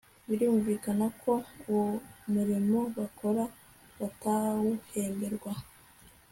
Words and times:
birumvikana 0.27 1.05
ko 1.21 1.33
uwo 1.69 1.87
murimo 2.33 2.79
bakora 2.97 3.43
batawuhemberwa 3.99 5.51